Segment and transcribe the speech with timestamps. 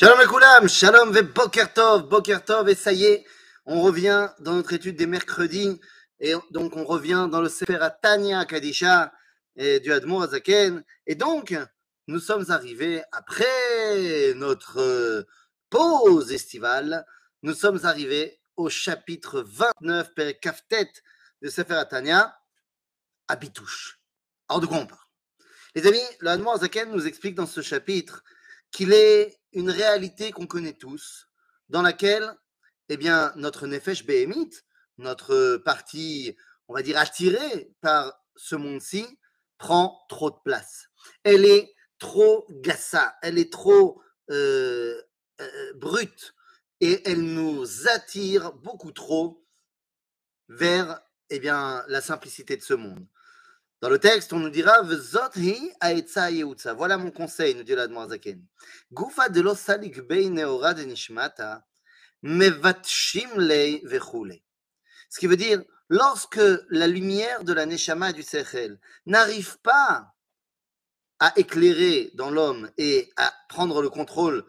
[0.00, 3.26] Shalom Koulam, shalom ve Bokertov, Bokertov, et ça y est,
[3.66, 5.80] on revient dans notre étude des mercredis,
[6.20, 9.12] et donc on revient dans le Sefer Tanya Kadisha
[9.56, 11.52] et du Admor Azaken, et donc
[12.06, 15.26] nous sommes arrivés, après notre euh,
[15.68, 17.04] pause estivale,
[17.42, 20.92] nous sommes arrivés au chapitre 29, Père Kaftet
[21.42, 22.38] de Sefer Tanya,
[23.26, 23.98] à Bitouche.
[24.48, 25.00] Alors de quoi on parle.
[25.74, 28.22] Les amis, le Admor Azaken nous explique dans ce chapitre
[28.70, 31.28] qu'il est une réalité qu'on connaît tous,
[31.68, 32.34] dans laquelle
[32.88, 34.50] eh bien, notre Nefesh Behemit,
[34.96, 36.36] notre partie,
[36.68, 39.06] on va dire, attirée par ce monde-ci,
[39.58, 40.88] prend trop de place.
[41.24, 44.00] Elle est trop gassa, elle est trop
[44.30, 45.00] euh,
[45.40, 46.34] euh, brute
[46.80, 49.44] et elle nous attire beaucoup trop
[50.48, 53.06] vers eh bien, la simplicité de ce monde.
[53.80, 54.82] Dans le texte, on nous dira
[56.76, 58.44] Voilà mon conseil, nous dit l'Admorazaken.
[58.92, 61.64] Gufa de l'osalik neora de nishmata,
[62.22, 64.42] mevatshim lei vechule.
[65.08, 70.12] Ce qui veut dire, lorsque la lumière de la neshama du sechel n'arrive pas
[71.20, 74.44] à éclairer dans l'homme et à prendre le contrôle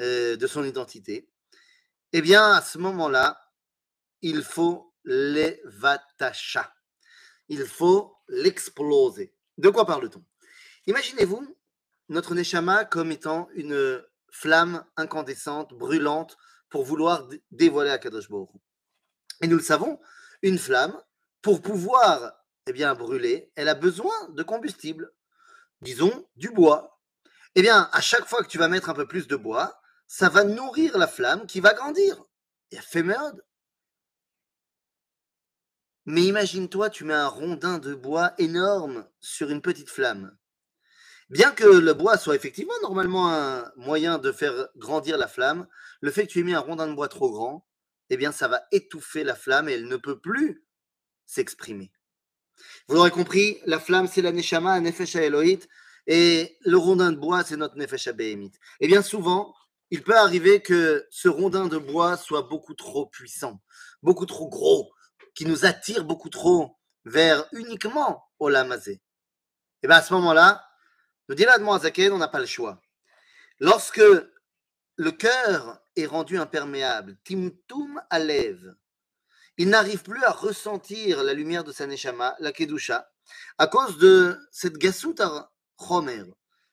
[0.00, 1.28] euh, de son identité,
[2.12, 3.38] eh bien, à ce moment-là,
[4.22, 6.74] il faut les vatasha.
[7.48, 9.34] Il faut l'exploser.
[9.58, 10.24] De quoi parle-t-on?
[10.86, 11.56] Imaginez-vous
[12.08, 16.36] notre Neshama comme étant une flamme incandescente, brûlante,
[16.68, 18.28] pour vouloir dévoiler à Kadosh
[19.42, 20.00] Et nous le savons,
[20.40, 20.98] une flamme,
[21.42, 22.32] pour pouvoir
[22.66, 25.12] eh bien, brûler, elle a besoin de combustible,
[25.80, 27.00] disons du bois.
[27.54, 30.28] Eh bien, à chaque fois que tu vas mettre un peu plus de bois, ça
[30.28, 32.24] va nourrir la flamme qui va grandir.
[32.70, 33.42] Et fait merde.
[36.04, 40.36] Mais imagine-toi, tu mets un rondin de bois énorme sur une petite flamme.
[41.30, 45.66] Bien que le bois soit effectivement normalement un moyen de faire grandir la flamme,
[46.00, 47.66] le fait que tu aies mis un rondin de bois trop grand,
[48.10, 50.66] eh bien ça va étouffer la flamme et elle ne peut plus
[51.24, 51.92] s'exprimer.
[52.86, 55.68] Vous l'aurez compris, la flamme c'est la Neshama, la Nefesh Elohit,
[56.06, 58.52] et le rondin de bois c'est notre Nefesh Behemit.
[58.80, 59.54] Et bien souvent,
[59.90, 63.62] il peut arriver que ce rondin de bois soit beaucoup trop puissant,
[64.02, 64.92] beaucoup trop gros,
[65.34, 69.00] qui nous attire beaucoup trop vers uniquement Olamazé.
[69.82, 70.64] Et bien à ce moment-là,
[71.28, 71.46] nous dit
[71.80, 72.80] Zaken, on n'a pas le choix.
[73.60, 74.02] Lorsque
[74.96, 78.74] le cœur est rendu imperméable, Timtum Alev,
[79.58, 83.10] il n'arrive plus à ressentir la lumière de sa Neshama, la Kedusha,
[83.58, 86.24] à cause de cette Gasuta Chomer.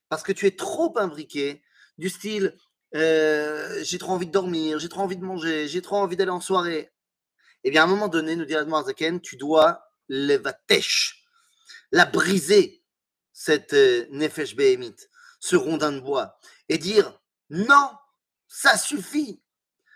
[0.10, 1.62] Parce que tu es trop imbriqué,
[1.98, 2.58] du style
[2.96, 6.32] euh, j'ai trop envie de dormir, j'ai trop envie de manger, j'ai trop envie d'aller
[6.32, 6.92] en soirée.
[7.64, 11.26] Eh bien, à un moment donné, nous dit Zaken, tu dois levatesh,
[11.92, 12.84] la briser,
[13.34, 14.96] cette euh, nefesh behemit,
[15.40, 16.38] ce rondin de bois,
[16.68, 17.92] et dire non,
[18.48, 19.42] ça suffit,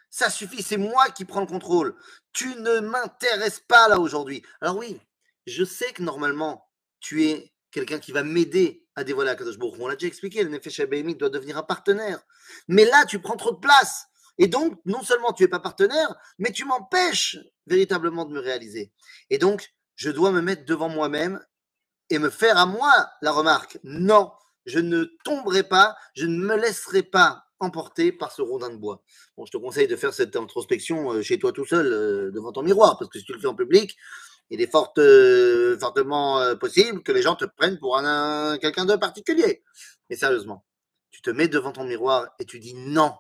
[0.10, 1.96] ça suffit, c'est moi qui prends le contrôle.
[2.34, 4.44] Tu ne m'intéresses pas là aujourd'hui.
[4.62, 5.00] Alors oui,
[5.46, 6.70] je sais que normalement,
[7.00, 10.50] tu es quelqu'un qui va m'aider à dévoiler à Kadosh On l'a déjà expliqué, le
[10.50, 10.82] Nefesh
[11.18, 12.22] doit devenir un partenaire.
[12.68, 14.06] Mais là, tu prends trop de place.
[14.38, 17.38] Et donc, non seulement tu n'es pas partenaire, mais tu m'empêches
[17.68, 18.92] véritablement de me réaliser.
[19.30, 21.40] Et donc, je dois me mettre devant moi-même
[22.10, 22.92] et me faire à moi
[23.22, 23.80] la remarque.
[23.84, 24.32] Non,
[24.66, 29.02] je ne tomberai pas, je ne me laisserai pas emporter par ce rondin de bois.
[29.38, 32.52] Bon, je te conseille de faire cette introspection euh, chez toi tout seul, euh, devant
[32.52, 33.96] ton miroir, parce que si tu le fais en public,
[34.50, 38.96] il est fort, euh, fortement possible que les gens te prennent pour un quelqu'un de
[38.96, 39.64] particulier.
[40.10, 40.66] Mais sérieusement,
[41.10, 43.14] tu te mets devant ton miroir et tu dis non,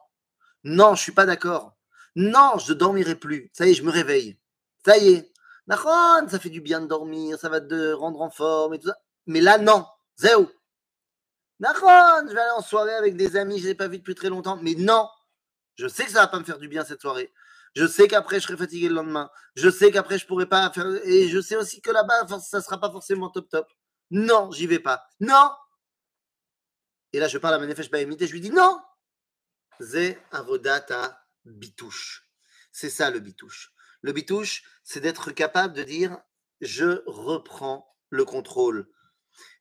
[0.63, 1.75] non, je suis pas d'accord.
[2.15, 3.49] Non, je ne dormirai plus.
[3.53, 4.37] Ça y est, je me réveille.
[4.85, 5.31] Ça y est.
[5.67, 8.97] ça fait du bien de dormir, ça va te rendre en forme et tout ça.
[9.25, 9.85] Mais là, non.
[10.17, 10.49] Zéo.
[11.59, 13.99] Nachon, je vais aller en soirée avec des amis, je ne les ai pas vus
[13.99, 14.57] depuis très longtemps.
[14.61, 15.07] Mais non,
[15.75, 17.33] je sais que ça va pas me faire du bien cette soirée.
[17.75, 19.31] Je sais qu'après, je serai fatigué le lendemain.
[19.55, 20.85] Je sais qu'après, je pourrai pas faire.
[21.05, 23.71] Et je sais aussi que là-bas, ça sera pas forcément top top.
[24.11, 25.03] Non, j'y vais pas.
[25.19, 25.51] Non.
[27.13, 28.79] Et là, je parle à ma nefesh et je lui dis non.
[29.79, 32.27] Zé avodata bitouche.
[32.71, 33.73] C'est ça le bitouche.
[34.01, 36.19] Le bitouche, c'est d'être capable de dire
[36.61, 38.89] je reprends le contrôle.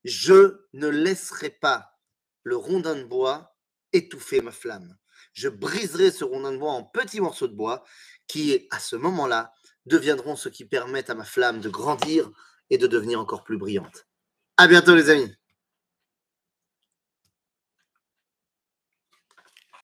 [0.05, 1.99] Je ne laisserai pas
[2.43, 3.57] le rondin de bois
[3.93, 4.97] étouffer ma flamme.
[5.33, 7.85] Je briserai ce rondin de bois en petits morceaux de bois
[8.27, 9.53] qui, à ce moment-là,
[9.87, 12.31] deviendront ce qui permettent à ma flamme de grandir
[12.71, 14.07] et de devenir encore plus brillante.
[14.57, 15.35] À bientôt, les amis.